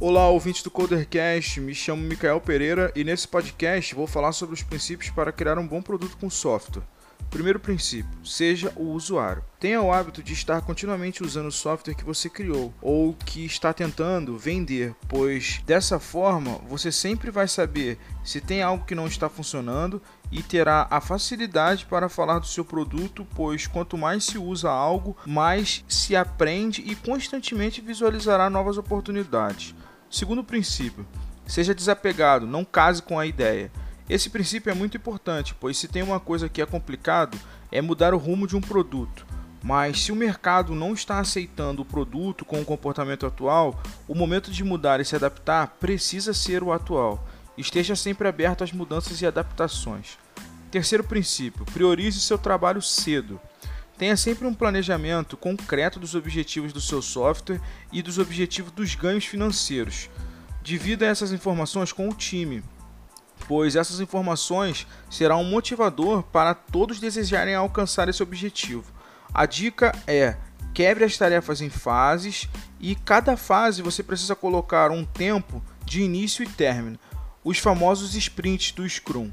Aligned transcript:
Olá, 0.00 0.28
ouvintes 0.28 0.62
do 0.62 0.70
Codercast, 0.70 1.60
me 1.60 1.74
chamo 1.74 2.00
Micael 2.00 2.40
Pereira 2.40 2.92
e 2.94 3.02
nesse 3.02 3.26
podcast 3.26 3.96
vou 3.96 4.06
falar 4.06 4.30
sobre 4.30 4.54
os 4.54 4.62
princípios 4.62 5.10
para 5.10 5.32
criar 5.32 5.58
um 5.58 5.66
bom 5.66 5.82
produto 5.82 6.16
com 6.18 6.30
software. 6.30 6.84
Primeiro 7.30 7.58
princípio: 7.58 8.24
seja 8.24 8.72
o 8.76 8.92
usuário. 8.92 9.42
Tenha 9.58 9.82
o 9.82 9.92
hábito 9.92 10.22
de 10.22 10.32
estar 10.32 10.60
continuamente 10.60 11.24
usando 11.24 11.48
o 11.48 11.52
software 11.52 11.96
que 11.96 12.04
você 12.04 12.30
criou 12.30 12.72
ou 12.80 13.12
que 13.12 13.44
está 13.44 13.72
tentando 13.72 14.38
vender, 14.38 14.94
pois 15.08 15.60
dessa 15.66 15.98
forma 15.98 16.60
você 16.68 16.92
sempre 16.92 17.32
vai 17.32 17.48
saber 17.48 17.98
se 18.22 18.40
tem 18.40 18.62
algo 18.62 18.84
que 18.84 18.94
não 18.94 19.08
está 19.08 19.28
funcionando 19.28 20.00
e 20.30 20.44
terá 20.44 20.86
a 20.90 21.00
facilidade 21.00 21.86
para 21.86 22.08
falar 22.08 22.38
do 22.38 22.46
seu 22.46 22.64
produto, 22.64 23.26
pois 23.34 23.66
quanto 23.66 23.98
mais 23.98 24.24
se 24.24 24.38
usa 24.38 24.70
algo, 24.70 25.16
mais 25.26 25.84
se 25.88 26.14
aprende 26.14 26.82
e 26.86 26.94
constantemente 26.94 27.80
visualizará 27.80 28.48
novas 28.48 28.78
oportunidades. 28.78 29.74
Segundo 30.10 30.44
princípio: 30.44 31.06
seja 31.46 31.74
desapegado, 31.74 32.46
não 32.46 32.64
case 32.64 33.02
com 33.02 33.18
a 33.18 33.26
ideia. 33.26 33.70
Esse 34.08 34.30
princípio 34.30 34.70
é 34.70 34.74
muito 34.74 34.96
importante, 34.96 35.54
pois 35.54 35.76
se 35.76 35.86
tem 35.86 36.02
uma 36.02 36.18
coisa 36.18 36.48
que 36.48 36.62
é 36.62 36.66
complicado 36.66 37.38
é 37.70 37.82
mudar 37.82 38.14
o 38.14 38.18
rumo 38.18 38.46
de 38.46 38.56
um 38.56 38.60
produto. 38.60 39.26
Mas 39.62 40.02
se 40.02 40.12
o 40.12 40.16
mercado 40.16 40.74
não 40.74 40.94
está 40.94 41.18
aceitando 41.18 41.82
o 41.82 41.84
produto 41.84 42.44
com 42.44 42.60
o 42.60 42.64
comportamento 42.64 43.26
atual, 43.26 43.82
o 44.06 44.14
momento 44.14 44.50
de 44.50 44.64
mudar 44.64 45.00
e 45.00 45.04
se 45.04 45.16
adaptar 45.16 45.76
precisa 45.80 46.32
ser 46.32 46.62
o 46.62 46.72
atual. 46.72 47.26
Esteja 47.56 47.96
sempre 47.96 48.28
aberto 48.28 48.62
às 48.64 48.72
mudanças 48.72 49.20
e 49.20 49.26
adaptações. 49.26 50.16
Terceiro 50.70 51.04
princípio: 51.04 51.66
priorize 51.66 52.20
seu 52.20 52.38
trabalho 52.38 52.80
cedo. 52.80 53.40
Tenha 53.98 54.16
sempre 54.16 54.46
um 54.46 54.54
planejamento 54.54 55.36
concreto 55.36 55.98
dos 55.98 56.14
objetivos 56.14 56.72
do 56.72 56.80
seu 56.80 57.02
software 57.02 57.60
e 57.92 58.00
dos 58.00 58.16
objetivos 58.16 58.70
dos 58.70 58.94
ganhos 58.94 59.24
financeiros. 59.24 60.08
Divida 60.62 61.04
essas 61.04 61.32
informações 61.32 61.92
com 61.92 62.08
o 62.08 62.14
time, 62.14 62.62
pois 63.48 63.74
essas 63.74 63.98
informações 63.98 64.86
serão 65.10 65.42
um 65.42 65.50
motivador 65.50 66.22
para 66.22 66.54
todos 66.54 67.00
desejarem 67.00 67.56
alcançar 67.56 68.08
esse 68.08 68.22
objetivo. 68.22 68.84
A 69.34 69.46
dica 69.46 69.92
é: 70.06 70.36
quebre 70.72 71.04
as 71.04 71.18
tarefas 71.18 71.60
em 71.60 71.68
fases 71.68 72.48
e 72.78 72.94
cada 72.94 73.36
fase 73.36 73.82
você 73.82 74.02
precisa 74.02 74.36
colocar 74.36 74.92
um 74.92 75.04
tempo 75.04 75.60
de 75.84 76.02
início 76.02 76.44
e 76.44 76.48
término, 76.48 76.98
os 77.42 77.58
famosos 77.58 78.14
sprints 78.14 78.70
do 78.70 78.88
Scrum. 78.88 79.32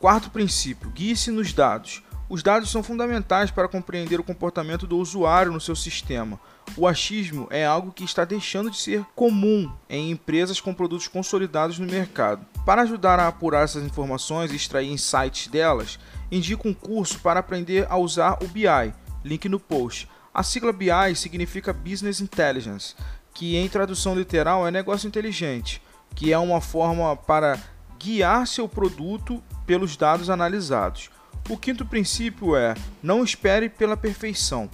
Quarto 0.00 0.30
princípio: 0.30 0.88
guie-se 0.90 1.30
nos 1.30 1.52
dados. 1.52 2.02
Os 2.28 2.42
dados 2.42 2.70
são 2.70 2.82
fundamentais 2.82 3.52
para 3.52 3.68
compreender 3.68 4.18
o 4.18 4.24
comportamento 4.24 4.84
do 4.84 4.98
usuário 4.98 5.52
no 5.52 5.60
seu 5.60 5.76
sistema. 5.76 6.40
O 6.76 6.88
achismo 6.88 7.46
é 7.50 7.64
algo 7.64 7.92
que 7.92 8.02
está 8.02 8.24
deixando 8.24 8.68
de 8.68 8.78
ser 8.78 9.04
comum 9.14 9.72
em 9.88 10.10
empresas 10.10 10.60
com 10.60 10.74
produtos 10.74 11.06
consolidados 11.06 11.78
no 11.78 11.86
mercado. 11.86 12.44
Para 12.64 12.82
ajudar 12.82 13.20
a 13.20 13.28
apurar 13.28 13.62
essas 13.62 13.84
informações 13.84 14.50
e 14.50 14.56
extrair 14.56 14.90
insights 14.90 15.46
delas, 15.46 16.00
indico 16.30 16.68
um 16.68 16.74
curso 16.74 17.20
para 17.20 17.38
aprender 17.38 17.86
a 17.88 17.96
usar 17.96 18.38
o 18.42 18.48
BI, 18.48 18.92
link 19.24 19.48
no 19.48 19.60
post. 19.60 20.08
A 20.34 20.42
sigla 20.42 20.72
BI 20.72 21.14
significa 21.14 21.72
Business 21.72 22.20
Intelligence, 22.20 22.96
que 23.32 23.54
em 23.54 23.68
tradução 23.68 24.16
literal 24.16 24.66
é 24.66 24.70
negócio 24.72 25.06
inteligente, 25.06 25.80
que 26.16 26.32
é 26.32 26.38
uma 26.38 26.60
forma 26.60 27.16
para 27.16 27.56
guiar 28.00 28.48
seu 28.48 28.68
produto 28.68 29.40
pelos 29.64 29.96
dados 29.96 30.28
analisados. 30.28 31.10
O 31.48 31.56
quinto 31.56 31.86
princípio 31.86 32.56
é: 32.56 32.74
não 33.00 33.22
espere 33.22 33.68
pela 33.68 33.96
perfeição. 33.96 34.68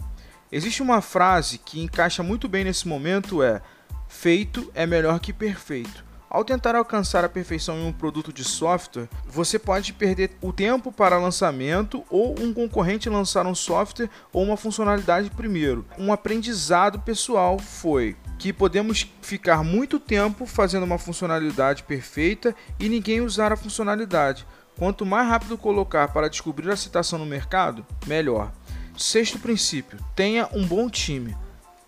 Existe 0.50 0.82
uma 0.82 1.02
frase 1.02 1.58
que 1.58 1.80
encaixa 1.80 2.22
muito 2.22 2.48
bem 2.48 2.64
nesse 2.64 2.88
momento 2.88 3.42
é: 3.42 3.60
feito 4.08 4.70
é 4.74 4.86
melhor 4.86 5.20
que 5.20 5.32
perfeito. 5.32 6.02
Ao 6.30 6.42
tentar 6.42 6.74
alcançar 6.74 7.27
a 7.27 7.28
perfeição 7.28 7.77
em 7.77 7.86
um 7.86 7.92
produto 7.92 8.32
de 8.32 8.42
software, 8.42 9.06
você 9.27 9.58
pode 9.58 9.92
perder 9.92 10.30
o 10.40 10.50
tempo 10.50 10.90
para 10.90 11.18
lançamento 11.18 12.02
ou 12.08 12.34
um 12.40 12.55
concorrente 12.55 13.11
lançar 13.11 13.46
um 13.46 13.55
software 13.55 14.08
ou 14.32 14.42
uma 14.42 14.56
funcionalidade 14.56 15.28
primeiro. 15.28 15.84
Um 15.98 16.11
aprendizado 16.11 16.98
pessoal 17.00 17.58
foi 17.58 18.16
que 18.38 18.50
podemos 18.50 19.06
ficar 19.20 19.62
muito 19.62 20.00
tempo 20.00 20.46
fazendo 20.46 20.84
uma 20.84 20.96
funcionalidade 20.96 21.82
perfeita 21.82 22.56
e 22.80 22.88
ninguém 22.88 23.20
usar 23.20 23.52
a 23.52 23.56
funcionalidade. 23.56 24.46
Quanto 24.78 25.06
mais 25.06 25.28
rápido 25.28 25.58
colocar 25.58 26.08
para 26.08 26.28
descobrir 26.28 26.70
a 26.70 26.77
citação 26.77 27.18
no 27.18 27.27
mercado, 27.27 27.86
melhor. 28.06 28.52
Sexto 28.96 29.38
princípio: 29.38 29.98
tenha 30.14 30.48
um 30.52 30.66
bom 30.66 30.88
time. 30.88 31.36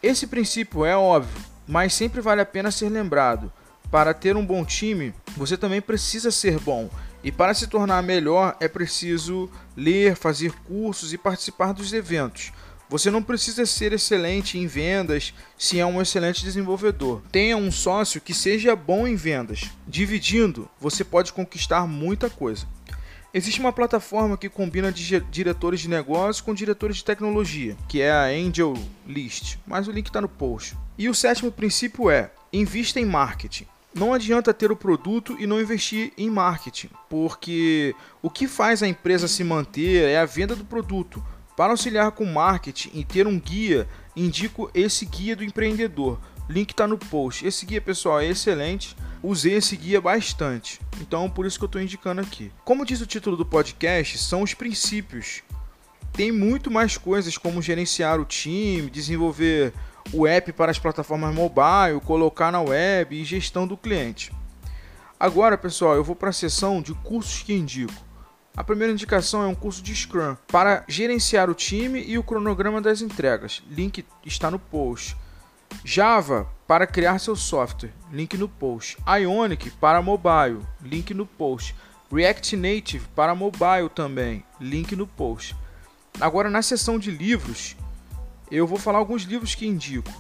Esse 0.03 0.27
princípio 0.27 0.85
é 0.85 0.97
óbvio, 0.97 1.43
mas 1.67 1.95
sempre 1.95 2.21
vale 2.21 2.41
a 2.41 2.47
pena 2.47 2.71
ser 2.71 2.89
lembrado. 2.89 3.53
Para 3.91 4.13
ter 4.13 4.37
um 4.37 4.45
bom 4.45 4.65
time, 4.65 5.15
você 5.37 5.57
também 5.57 5.81
precisa 5.81 6.31
ser 6.31 6.59
bom. 6.59 6.91
E 7.23 7.33
para 7.33 7.55
se 7.55 7.67
tornar 7.67 8.03
melhor, 8.03 8.57
é 8.61 8.69
preciso 8.69 9.51
ler, 9.77 10.15
fazer 10.15 10.53
cursos 10.67 11.13
e 11.13 11.19
participar 11.19 11.73
dos 11.73 11.93
eventos. 11.93 12.53
Você 12.89 13.11
não 13.11 13.23
precisa 13.23 13.65
ser 13.67 13.93
excelente 13.93 14.59
em 14.59 14.67
vendas 14.67 15.33
se 15.59 15.79
é 15.79 15.87
um 15.87 16.01
excelente 16.01 16.45
desenvolvedor. 16.45 17.23
Tenha 17.33 17.57
um 17.57 17.73
sócio 17.73 18.21
que 18.21 18.35
seja 18.35 18.77
bom 18.77 19.07
em 19.07 19.17
vendas. 19.17 19.71
Dividindo, 19.87 20.69
você 20.79 21.03
pode 21.03 21.33
conquistar 21.33 21.87
muita 21.87 22.29
coisa. 22.29 22.67
Existe 23.33 23.59
uma 23.59 23.73
plataforma 23.73 24.37
que 24.37 24.49
combina 24.49 24.93
diretores 24.93 25.81
de 25.81 25.89
negócios 25.89 26.41
com 26.41 26.55
diretores 26.55 26.99
de 26.99 27.05
tecnologia, 27.05 27.77
que 27.89 28.01
é 28.01 28.13
a 28.13 28.27
Angel 28.27 28.75
List, 29.05 29.57
mas 29.67 29.89
o 29.89 29.91
link 29.91 30.07
está 30.07 30.21
no 30.21 30.29
post. 30.29 30.77
E 30.97 31.09
o 31.09 31.15
sétimo 31.15 31.51
princípio 31.51 32.09
é: 32.09 32.31
invista 32.53 33.01
em 33.01 33.05
marketing. 33.05 33.67
Não 33.93 34.13
adianta 34.13 34.55
ter 34.55 34.71
o 34.71 34.77
produto 34.77 35.37
e 35.39 35.47
não 35.47 35.61
investir 35.61 36.13
em 36.19 36.31
marketing, 36.31 36.91
porque 37.09 37.95
o 38.21 38.31
que 38.31 38.47
faz 38.47 38.83
a 38.83 38.89
empresa 38.89 39.27
se 39.27 39.43
manter 39.43 40.09
é 40.09 40.19
a 40.19 40.25
venda 40.25 40.55
do 40.55 40.65
produto. 40.65 41.25
Para 41.57 41.73
auxiliar 41.73 42.11
com 42.11 42.25
marketing 42.25 42.91
e 42.95 43.05
ter 43.05 43.27
um 43.27 43.39
guia, 43.39 43.89
indico 44.17 44.71
esse 44.75 45.07
guia 45.07 45.37
do 45.37 45.45
empreendedor. 45.45 46.19
Link 46.49 46.73
está 46.73 46.87
no 46.87 46.99
post. 46.99 47.47
Esse 47.47 47.65
guia, 47.65 47.81
pessoal, 47.81 48.21
é 48.21 48.27
excelente. 48.27 48.97
Usei 49.23 49.55
esse 49.55 49.77
guia 49.77 50.01
bastante. 50.01 50.81
Então, 51.01 51.31
por 51.31 51.47
isso 51.47 51.59
que 51.59 51.65
eu 51.65 51.67
estou 51.67 51.81
indicando 51.81 52.21
aqui. 52.21 52.53
Como 52.65 52.85
diz 52.85 53.01
o 53.01 53.07
título 53.07 53.37
do 53.37 53.47
podcast, 53.47 54.19
são 54.19 54.43
os 54.43 54.53
princípios. 54.53 55.43
Tem 56.13 56.31
muito 56.31 56.71
mais 56.71 56.99
coisas 56.99 57.39
como 57.39 57.63
gerenciar 57.63 58.21
o 58.21 58.25
time, 58.25 58.91
desenvolver 58.91 59.73
o 60.13 60.27
app 60.27 60.53
para 60.53 60.71
as 60.71 60.79
plataformas 60.79 61.35
mobile, 61.35 62.01
colocar 62.05 62.53
na 62.53 62.61
web 62.61 63.17
e 63.17 63.25
gestão 63.25 63.67
do 63.67 63.77
cliente. 63.77 64.33
Agora, 65.19 65.57
pessoal, 65.57 65.95
eu 65.95 66.05
vou 66.05 66.15
para 66.15 66.31
a 66.31 66.33
seção 66.33 66.83
de 66.83 66.93
cursos 66.95 67.43
que 67.43 67.55
indico. 67.55 67.95
A 68.57 68.63
primeira 68.63 68.93
indicação 68.93 69.43
é 69.43 69.49
um 69.49 69.55
curso 69.55 69.83
de 69.83 69.95
Scrum 69.95 70.37
para 70.47 70.85
gerenciar 70.87 71.51
o 71.51 71.55
time 71.55 72.05
e 72.05 72.17
o 72.17 72.23
cronograma 72.23 72.81
das 72.81 73.01
entregas. 73.01 73.61
Link 73.69 74.07
está 74.25 74.49
no 74.49 74.61
post. 74.61 75.17
Java 75.85 76.49
para 76.65 76.87
criar 76.87 77.19
seu 77.19 77.35
software. 77.35 77.93
Link 78.13 78.39
no 78.39 78.49
post. 78.49 78.97
Ionic 79.09 79.71
para 79.73 80.01
mobile. 80.01 80.61
Link 80.81 81.13
no 81.13 81.27
post. 81.27 81.75
React 82.13 82.57
Native 82.57 83.09
para 83.17 83.35
mobile 83.35 83.89
também. 83.93 84.45
Link 84.61 84.95
no 84.95 85.09
post. 85.09 85.57
Agora 86.21 86.49
na 86.49 86.63
seção 86.63 86.97
de 86.97 87.11
livros, 87.11 87.77
eu 88.53 88.69
vou 88.69 88.79
falar 88.79 88.99
alguns 88.99 89.23
livros 89.23 89.57
que 89.57 89.67
indico. 89.67 90.13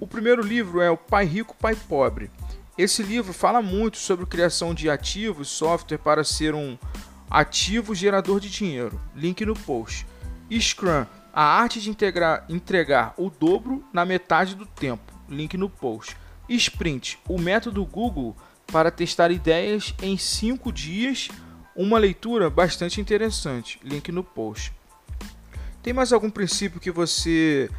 O 0.00 0.06
primeiro 0.06 0.40
livro 0.40 0.80
é 0.80 0.90
O 0.90 0.96
Pai 0.96 1.26
Rico, 1.26 1.54
Pai 1.54 1.76
Pobre. 1.76 2.30
Esse 2.78 3.02
livro 3.02 3.34
fala 3.34 3.60
muito 3.60 3.98
sobre 3.98 4.24
criação 4.24 4.72
de 4.72 4.88
ativos, 4.88 5.48
software 5.48 5.98
para 5.98 6.24
ser 6.24 6.54
um 6.54 6.78
ativo 7.30 7.94
gerador 7.94 8.40
de 8.40 8.50
dinheiro. 8.50 9.00
Link 9.14 9.44
no 9.46 9.54
post. 9.54 10.06
Scrum, 10.60 11.06
a 11.32 11.42
arte 11.44 11.80
de 11.80 11.88
integrar, 11.88 12.44
entregar 12.48 13.14
o 13.16 13.30
dobro 13.30 13.84
na 13.92 14.04
metade 14.04 14.56
do 14.56 14.66
tempo. 14.66 15.12
Link 15.28 15.56
no 15.56 15.70
post. 15.70 16.16
Sprint, 16.48 17.18
o 17.28 17.38
método 17.38 17.84
Google 17.86 18.36
para 18.66 18.90
testar 18.90 19.30
ideias 19.30 19.94
em 20.02 20.18
5 20.18 20.72
dias. 20.72 21.28
Uma 21.76 21.98
leitura 21.98 22.50
bastante 22.50 23.00
interessante. 23.00 23.78
Link 23.84 24.10
no 24.10 24.24
post. 24.24 24.72
Tem 25.82 25.92
mais 25.92 26.12
algum 26.12 26.28
princípio 26.28 26.80
que 26.80 26.90
você 26.90 27.70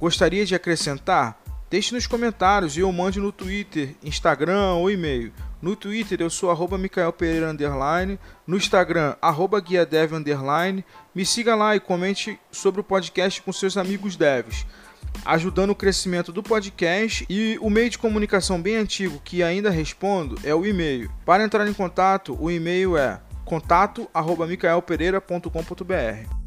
gostaria 0.00 0.44
de 0.44 0.54
acrescentar? 0.54 1.40
Deixe 1.70 1.94
nos 1.94 2.06
comentários 2.06 2.76
e 2.76 2.80
eu 2.80 2.92
mande 2.92 3.20
no 3.20 3.30
Twitter, 3.30 3.94
Instagram 4.02 4.74
ou 4.74 4.90
e-mail. 4.90 5.32
No 5.60 5.74
Twitter 5.74 6.20
eu 6.20 6.30
sou 6.30 6.48
arroba 6.50 6.78
Pereira 7.16 7.50
underline, 7.50 8.16
no 8.46 8.56
Instagram 8.56 9.16
arroba 9.20 9.60
Guia 9.60 9.84
Dev 9.84 10.12
underline. 10.12 10.84
Me 11.14 11.26
siga 11.26 11.56
lá 11.56 11.74
e 11.74 11.80
comente 11.80 12.38
sobre 12.50 12.80
o 12.80 12.84
podcast 12.84 13.42
com 13.42 13.52
seus 13.52 13.76
amigos 13.76 14.14
devs, 14.14 14.64
ajudando 15.24 15.70
o 15.70 15.74
crescimento 15.74 16.30
do 16.32 16.40
podcast 16.42 17.26
e 17.28 17.58
o 17.60 17.68
meio 17.68 17.90
de 17.90 17.98
comunicação 17.98 18.62
bem 18.62 18.76
antigo 18.76 19.20
que 19.24 19.42
ainda 19.42 19.70
respondo 19.70 20.38
é 20.44 20.54
o 20.54 20.64
e-mail. 20.64 21.10
Para 21.26 21.42
entrar 21.42 21.66
em 21.66 21.74
contato, 21.74 22.38
o 22.40 22.48
e-mail 22.50 22.96
é 22.96 23.20
contato@micaelpereira.com.br. 23.44 26.37